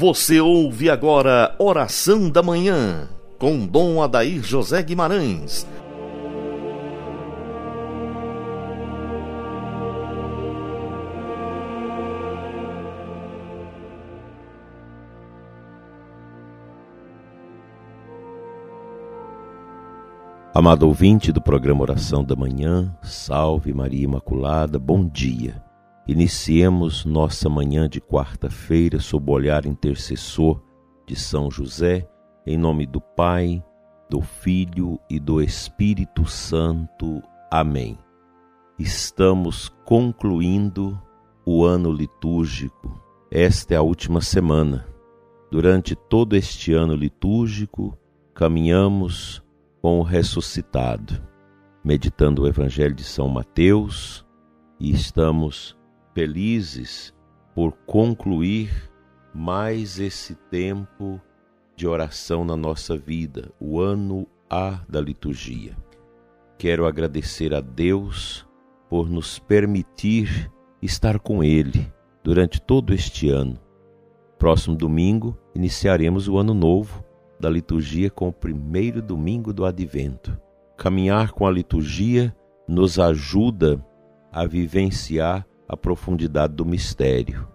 [0.00, 3.06] Você ouve agora Oração da Manhã,
[3.38, 5.66] com Dom Adair José Guimarães.
[20.54, 25.62] Amado ouvinte do programa Oração da Manhã, salve Maria Imaculada, bom dia.
[26.10, 30.60] Iniciemos nossa manhã de quarta-feira sob o olhar intercessor
[31.06, 32.04] de São José,
[32.44, 33.64] em nome do Pai,
[34.10, 37.22] do Filho e do Espírito Santo.
[37.48, 37.96] Amém.
[38.76, 41.00] Estamos concluindo
[41.46, 43.00] o ano litúrgico.
[43.30, 44.84] Esta é a última semana.
[45.48, 47.96] Durante todo este ano litúrgico,
[48.34, 49.40] caminhamos
[49.80, 51.22] com o ressuscitado,
[51.84, 54.26] meditando o Evangelho de São Mateus,
[54.80, 55.78] e estamos
[56.14, 57.14] felizes
[57.54, 58.70] por concluir
[59.34, 61.20] mais esse tempo
[61.76, 65.76] de oração na nossa vida, o ano A da liturgia.
[66.58, 68.46] Quero agradecer a Deus
[68.88, 70.50] por nos permitir
[70.82, 71.90] estar com Ele
[72.22, 73.58] durante todo este ano.
[74.38, 77.04] Próximo domingo iniciaremos o ano novo
[77.38, 80.38] da liturgia com o primeiro domingo do advento.
[80.76, 82.34] Caminhar com a liturgia
[82.68, 83.84] nos ajuda
[84.32, 87.46] a vivenciar a profundidade do mistério.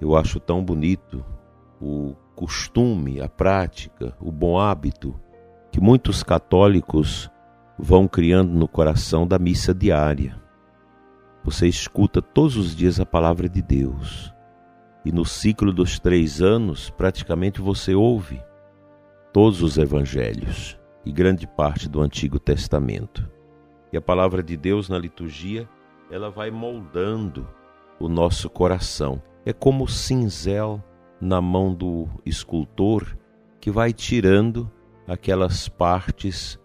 [0.00, 1.24] Eu acho tão bonito
[1.80, 5.14] o costume, a prática, o bom hábito
[5.70, 7.30] que muitos católicos
[7.78, 10.42] vão criando no coração da missa diária.
[11.44, 14.34] Você escuta todos os dias a palavra de Deus.
[15.04, 18.42] E no ciclo dos três anos, praticamente você ouve
[19.32, 20.76] todos os evangelhos
[21.06, 23.30] e grande parte do Antigo Testamento.
[23.92, 25.68] E a palavra de Deus na liturgia
[26.14, 27.44] ela vai moldando
[27.98, 29.20] o nosso coração.
[29.44, 30.80] É como o cinzel
[31.20, 33.18] na mão do escultor
[33.60, 34.70] que vai tirando
[35.08, 36.56] aquelas partes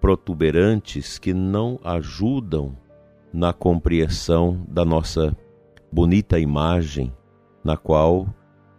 [0.00, 2.78] protuberantes que não ajudam
[3.32, 5.36] na compreensão da nossa
[5.90, 7.12] bonita imagem
[7.64, 8.32] na qual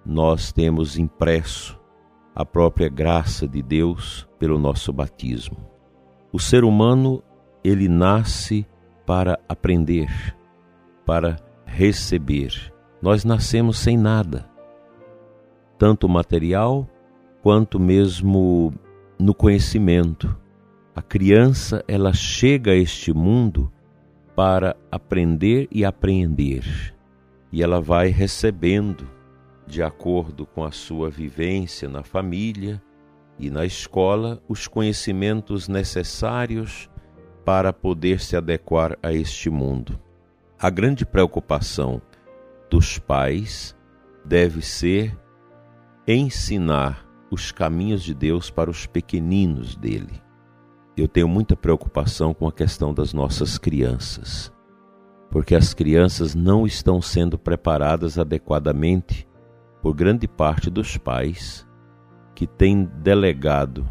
[0.06, 1.78] nós temos impresso
[2.34, 5.58] a própria graça de Deus pelo nosso batismo.
[6.32, 7.22] O ser humano,
[7.66, 8.66] ele nasce
[9.10, 10.38] para aprender,
[11.04, 12.72] para receber.
[13.02, 14.48] Nós nascemos sem nada,
[15.80, 16.88] tanto material
[17.42, 18.72] quanto mesmo
[19.18, 20.38] no conhecimento.
[20.96, 23.74] A criança, ela chega a este mundo
[24.36, 26.94] para aprender e apreender,
[27.52, 29.10] e ela vai recebendo
[29.66, 32.80] de acordo com a sua vivência na família
[33.40, 36.88] e na escola os conhecimentos necessários
[37.50, 40.00] para poder se adequar a este mundo.
[40.60, 42.00] A grande preocupação
[42.70, 43.76] dos pais
[44.24, 45.18] deve ser
[46.08, 50.22] ensinar os caminhos de Deus para os pequeninos dele.
[50.96, 54.54] Eu tenho muita preocupação com a questão das nossas crianças,
[55.32, 59.28] porque as crianças não estão sendo preparadas adequadamente
[59.82, 61.68] por grande parte dos pais
[62.36, 63.90] que têm delegado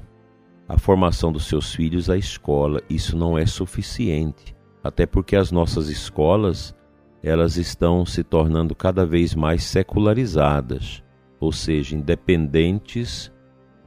[0.68, 2.82] a formação dos seus filhos à escola.
[2.90, 6.76] Isso não é suficiente, até porque as nossas escolas
[7.22, 11.02] elas estão se tornando cada vez mais secularizadas,
[11.40, 13.32] ou seja, independentes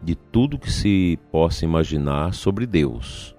[0.01, 3.35] de tudo que se possa imaginar sobre Deus.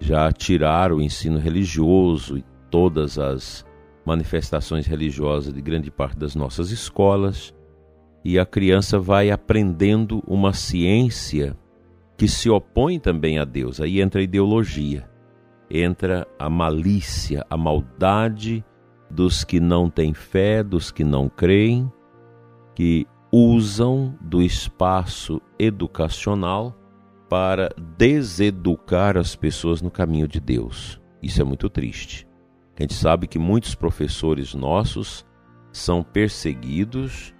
[0.00, 3.64] Já tiraram o ensino religioso e todas as
[4.04, 7.54] manifestações religiosas de grande parte das nossas escolas,
[8.24, 11.56] e a criança vai aprendendo uma ciência
[12.24, 13.82] que se opõe também a Deus.
[13.82, 15.06] Aí entra a ideologia,
[15.70, 18.64] entra a malícia, a maldade
[19.10, 21.92] dos que não têm fé, dos que não creem,
[22.74, 26.74] que usam do espaço educacional
[27.28, 27.68] para
[27.98, 30.98] deseducar as pessoas no caminho de Deus.
[31.22, 32.26] Isso é muito triste.
[32.74, 35.26] A gente sabe que muitos professores nossos
[35.70, 37.34] são perseguidos,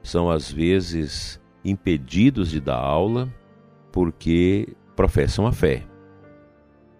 [0.00, 3.28] são às vezes impedidos de dar aula
[3.92, 5.84] porque professam a fé.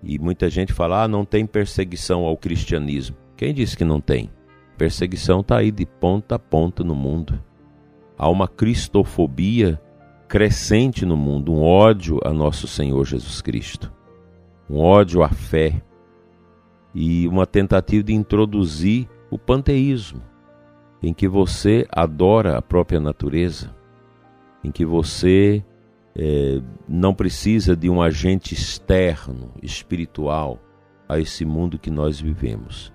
[0.02, 3.16] E muita gente fala: ah, não tem perseguição ao cristianismo.
[3.36, 4.30] Quem disse que não tem?
[4.76, 7.42] Perseguição está aí de ponta a ponta no mundo.
[8.16, 9.80] Há uma cristofobia
[10.28, 13.92] crescente no mundo, um ódio a nosso Senhor Jesus Cristo,
[14.68, 15.82] um ódio à fé
[16.94, 20.22] e uma tentativa de introduzir o panteísmo,
[21.02, 23.74] em que você adora a própria natureza,
[24.62, 25.64] em que você
[26.14, 30.59] é, não precisa de um agente externo, espiritual,
[31.09, 32.93] a esse mundo que nós vivemos.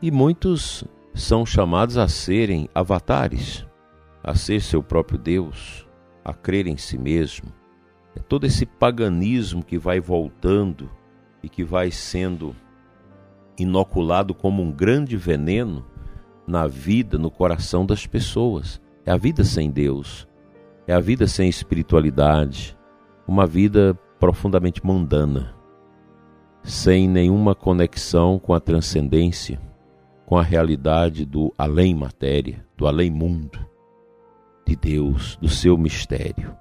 [0.00, 0.84] E muitos
[1.14, 3.66] são chamados a serem avatares,
[4.22, 5.86] a ser seu próprio Deus,
[6.24, 7.52] a crer em si mesmo.
[8.14, 10.90] É todo esse paganismo que vai voltando
[11.42, 12.54] e que vai sendo
[13.58, 15.84] inoculado como um grande veneno
[16.46, 18.80] na vida, no coração das pessoas.
[19.04, 20.26] É a vida sem Deus,
[20.86, 22.76] é a vida sem espiritualidade,
[23.26, 25.54] uma vida profundamente mundana,
[26.62, 29.60] sem nenhuma conexão com a transcendência,
[30.26, 33.58] com a realidade do além matéria, do além mundo,
[34.66, 36.56] de Deus, do seu mistério.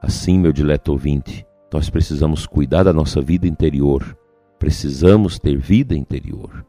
[0.00, 4.16] Assim, meu dileto ouvinte, nós precisamos cuidar da nossa vida interior,
[4.58, 6.64] precisamos ter vida interior,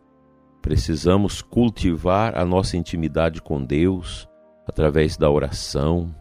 [0.61, 4.27] precisamos cultivar a nossa intimidade com Deus
[4.67, 6.13] através da oração,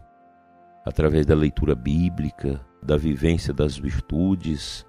[0.87, 4.85] através da leitura bíblica, da vivência das virtudes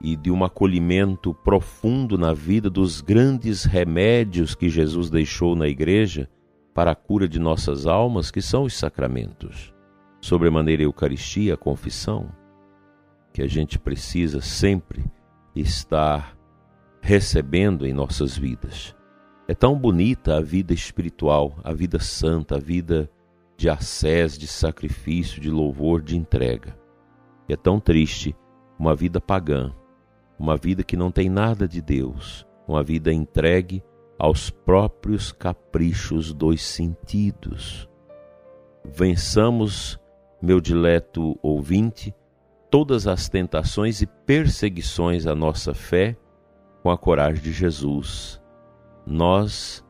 [0.00, 6.28] e de um acolhimento profundo na vida dos grandes remédios que Jesus deixou na igreja
[6.74, 9.72] para a cura de nossas almas, que são os sacramentos.
[10.20, 12.28] Sobremaneira a Eucaristia, a confissão,
[13.32, 15.04] que a gente precisa sempre
[15.54, 16.36] estar
[17.00, 18.96] recebendo em nossas vidas.
[19.46, 23.08] É tão bonita a vida espiritual, a vida santa, a vida
[23.56, 26.76] de assés, de sacrifício, de louvor, de entrega.
[27.48, 28.36] E é tão triste
[28.78, 29.72] uma vida pagã,
[30.38, 33.82] uma vida que não tem nada de Deus, uma vida entregue
[34.18, 37.88] aos próprios caprichos dos sentidos.
[38.84, 39.98] Vençamos,
[40.40, 42.14] meu dileto ouvinte,
[42.70, 46.16] todas as tentações e perseguições à nossa fé
[46.82, 48.40] com a coragem de Jesus.
[49.06, 49.84] Nós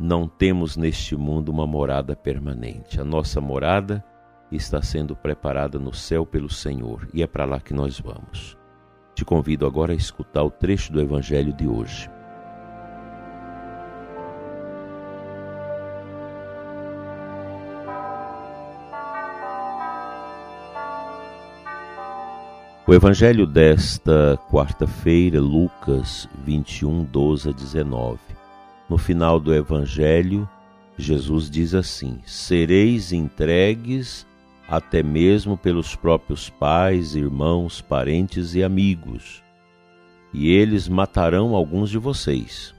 [0.00, 2.98] não temos neste mundo uma morada permanente.
[2.98, 4.02] A nossa morada
[4.50, 8.56] está sendo preparada no céu pelo Senhor e é para lá que nós vamos.
[9.14, 12.10] Te convido agora a escutar o trecho do Evangelho de hoje.
[22.86, 28.29] O Evangelho desta quarta-feira, Lucas 21, 12 a 19.
[28.90, 30.50] No final do Evangelho,
[30.98, 34.26] Jesus diz assim: Sereis entregues
[34.68, 39.44] até mesmo pelos próprios pais, irmãos, parentes e amigos,
[40.34, 42.74] e eles matarão alguns de vocês.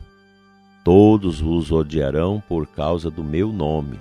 [0.84, 3.98] Todos vos odiarão por causa do meu nome,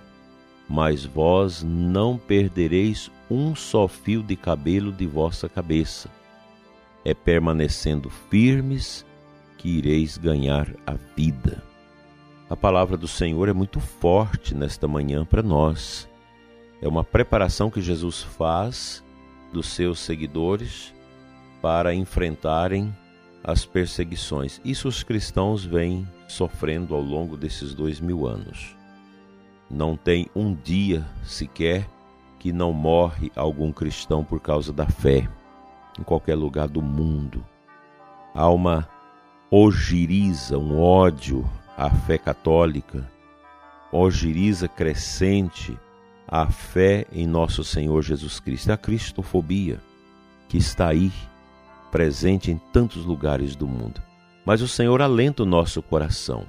[0.69, 6.11] mas vós não perdereis um só fio de cabelo de vossa cabeça.
[7.05, 9.07] É permanecendo firmes
[9.57, 11.70] que ireis ganhar a vida.
[12.51, 16.09] A palavra do Senhor é muito forte nesta manhã para nós.
[16.83, 19.05] É uma preparação que Jesus faz
[19.53, 20.93] dos seus seguidores
[21.63, 22.93] para enfrentarem
[23.45, 24.61] as perseguições.
[24.65, 28.77] Isso os cristãos vêm sofrendo ao longo desses dois mil anos.
[29.71, 31.89] Não tem um dia sequer
[32.37, 35.29] que não morre algum cristão por causa da fé,
[35.97, 37.47] em qualquer lugar do mundo.
[38.35, 38.89] Há uma
[39.53, 41.49] ogiriza, um ódio
[41.81, 43.11] à fé católica,
[43.91, 45.79] ogiriza crescente
[46.29, 49.81] à fé em nosso Senhor Jesus Cristo, a cristofobia
[50.47, 51.11] que está aí,
[51.91, 54.03] presente em tantos lugares do mundo.
[54.45, 56.45] Mas o Senhor alenta o nosso coração.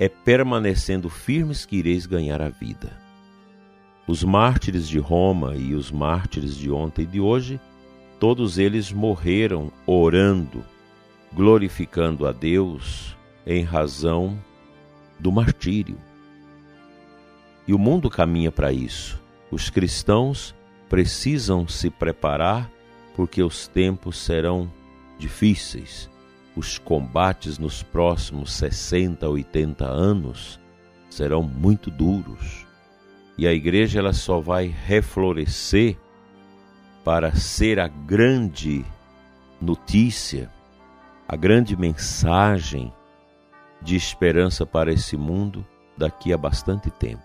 [0.00, 2.98] É permanecendo firmes que ireis ganhar a vida.
[4.04, 7.60] Os mártires de Roma e os mártires de ontem e de hoje,
[8.18, 10.64] todos eles morreram orando,
[11.32, 14.36] glorificando a Deus em razão
[15.18, 15.98] do martírio.
[17.66, 19.20] E o mundo caminha para isso.
[19.50, 20.54] Os cristãos
[20.88, 22.70] precisam se preparar
[23.14, 24.70] porque os tempos serão
[25.18, 26.08] difíceis.
[26.54, 30.60] Os combates nos próximos 60, 80 anos
[31.10, 32.66] serão muito duros.
[33.36, 35.96] E a igreja ela só vai reflorescer
[37.04, 38.84] para ser a grande
[39.60, 40.50] notícia,
[41.28, 42.92] a grande mensagem
[43.82, 45.64] de esperança para esse mundo
[45.96, 47.22] daqui a bastante tempo.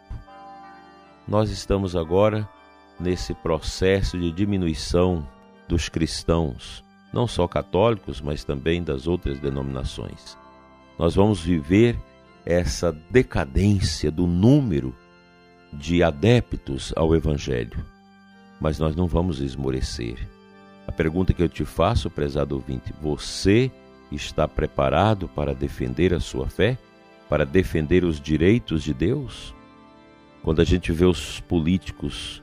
[1.27, 2.48] Nós estamos agora
[3.00, 5.27] nesse processo de diminuição
[5.67, 10.38] dos cristãos, não só católicos, mas também das outras denominações.
[10.98, 11.98] Nós vamos viver
[12.46, 14.96] essa decadência do número
[15.74, 17.84] de adeptos ao Evangelho,
[18.60, 20.27] mas nós não vamos esmorecer.
[20.88, 23.72] A pergunta que eu te faço, prezado ouvinte, você
[24.12, 26.77] está preparado para defender a sua fé,
[27.30, 29.56] para defender os direitos de Deus?
[30.44, 32.41] Quando a gente vê os políticos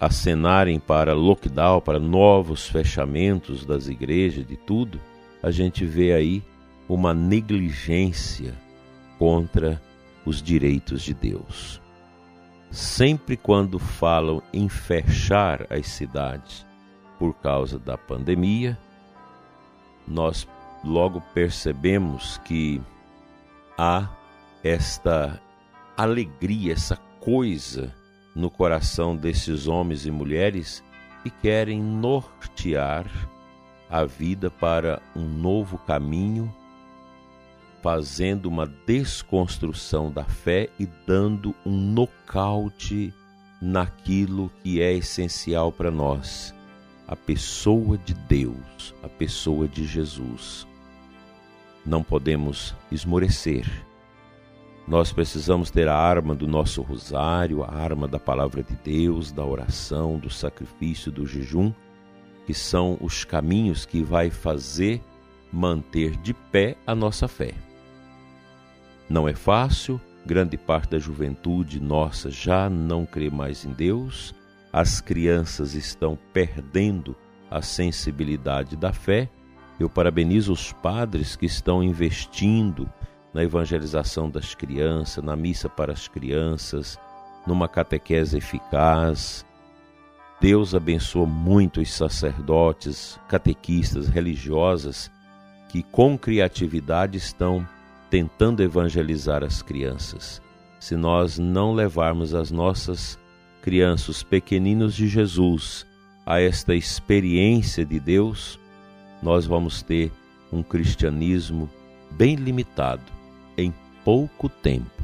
[0.00, 5.00] acenarem para lockdown, para novos fechamentos das igrejas, de tudo,
[5.42, 6.42] a gente vê aí
[6.88, 8.54] uma negligência
[9.18, 9.80] contra
[10.26, 11.80] os direitos de Deus.
[12.74, 16.66] sempre quando falam em fechar as cidades
[17.20, 18.76] por causa da pandemia,
[20.06, 20.46] nós
[20.82, 22.80] logo percebemos que
[23.78, 24.08] há
[24.62, 25.40] esta
[25.96, 27.94] alegria, essa coisa
[28.34, 30.82] no coração desses homens e mulheres
[31.22, 33.06] que querem nortear
[33.88, 36.52] a vida para um novo caminho,
[37.82, 43.14] fazendo uma desconstrução da fé e dando um nocaute
[43.60, 46.54] naquilo que é essencial para nós,
[47.06, 50.66] a pessoa de Deus, a pessoa de Jesus.
[51.84, 53.66] Não podemos esmorecer
[54.86, 59.42] nós precisamos ter a arma do nosso rosário, a arma da palavra de Deus, da
[59.42, 61.72] oração, do sacrifício, do jejum,
[62.46, 65.00] que são os caminhos que vai fazer
[65.50, 67.54] manter de pé a nossa fé.
[69.08, 74.34] Não é fácil, grande parte da juventude nossa já não crê mais em Deus,
[74.74, 77.14] as crianças estão perdendo
[77.48, 79.30] a sensibilidade da fé.
[79.78, 82.90] Eu parabenizo os padres que estão investindo
[83.32, 86.98] na evangelização das crianças, na missa para as crianças,
[87.46, 89.46] numa catequese eficaz.
[90.40, 95.08] Deus abençoa muito os sacerdotes, catequistas, religiosas
[95.68, 97.64] que com criatividade estão
[98.10, 100.42] tentando evangelizar as crianças.
[100.80, 103.16] Se nós não levarmos as nossas
[103.64, 105.86] crianças, pequeninos de Jesus,
[106.26, 108.60] a esta experiência de Deus,
[109.22, 110.12] nós vamos ter
[110.52, 111.70] um cristianismo
[112.10, 113.10] bem limitado
[113.56, 113.72] em
[114.04, 115.02] pouco tempo.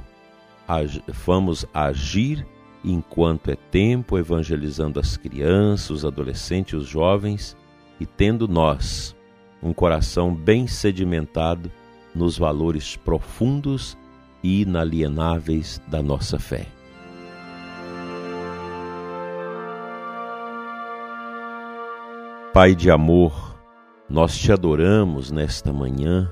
[1.25, 2.47] Vamos agir
[2.85, 7.57] enquanto é tempo, evangelizando as crianças, os adolescentes, os jovens
[7.99, 9.17] e tendo nós
[9.63, 11.73] um coração bem sedimentado
[12.15, 13.97] nos valores profundos
[14.43, 16.67] e inalienáveis da nossa fé.
[22.53, 23.57] Pai de amor,
[24.09, 26.29] nós te adoramos nesta manhã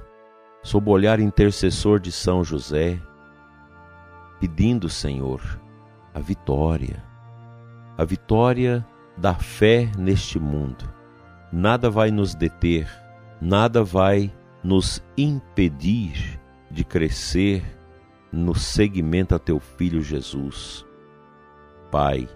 [0.64, 3.00] sob o olhar intercessor de São José,
[4.40, 5.40] pedindo, Senhor,
[6.12, 7.04] a vitória,
[7.96, 8.84] a vitória
[9.16, 10.92] da fé neste mundo.
[11.52, 12.90] Nada vai nos deter,
[13.40, 14.34] nada vai
[14.64, 17.62] nos impedir de crescer
[18.32, 20.84] no seguimento a teu filho Jesus.
[21.92, 22.28] Pai,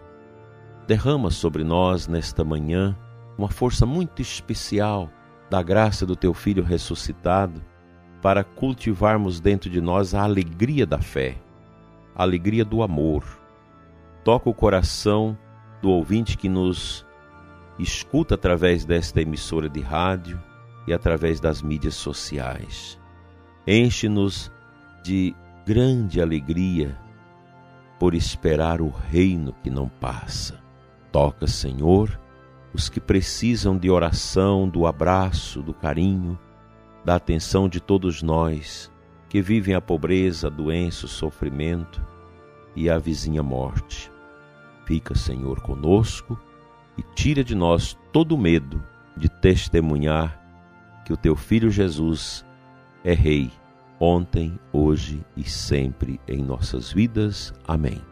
[0.86, 2.96] derrama sobre nós nesta manhã
[3.36, 5.10] uma força muito especial
[5.50, 7.62] da graça do teu filho ressuscitado
[8.22, 11.36] para cultivarmos dentro de nós a alegria da fé,
[12.14, 13.24] a alegria do amor.
[14.24, 15.36] Toca o coração
[15.82, 17.04] do ouvinte que nos
[17.78, 20.40] escuta através desta emissora de rádio
[20.86, 22.98] e através das mídias sociais.
[23.66, 24.50] Enche-nos
[25.02, 25.34] de
[25.66, 26.96] grande alegria
[27.98, 30.60] por esperar o reino que não passa.
[31.10, 32.18] Toca, Senhor,
[32.74, 36.38] os que precisam de oração, do abraço, do carinho
[37.04, 38.90] da atenção de todos nós
[39.28, 42.04] que vivem a pobreza, a doença, o sofrimento
[42.76, 44.10] e a vizinha morte.
[44.84, 46.38] Fica, Senhor, conosco
[46.96, 48.82] e tira de nós todo o medo
[49.16, 50.38] de testemunhar
[51.04, 52.44] que o teu Filho Jesus
[53.02, 53.50] é Rei,
[53.98, 57.52] ontem, hoje e sempre em nossas vidas.
[57.66, 58.11] Amém.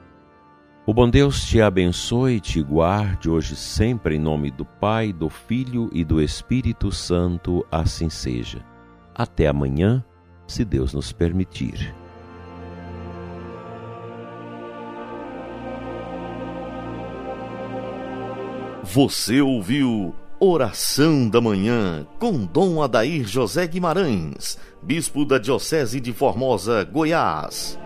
[0.90, 5.30] O bom Deus te abençoe e te guarde hoje sempre em nome do Pai, do
[5.30, 8.66] Filho e do Espírito Santo, assim seja.
[9.14, 10.04] Até amanhã,
[10.48, 11.94] se Deus nos permitir.
[18.82, 26.82] Você ouviu Oração da Manhã com Dom Adair José Guimarães, Bispo da Diocese de Formosa,
[26.82, 27.78] Goiás.